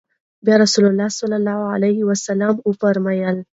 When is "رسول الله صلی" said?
0.63-1.35